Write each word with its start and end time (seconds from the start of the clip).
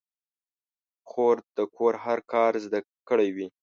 خور 1.09 1.37
د 1.57 1.59
کور 1.75 1.93
هر 2.05 2.19
کار 2.31 2.53
زده 2.65 2.79
کړی 3.09 3.29
وي. 3.35 3.47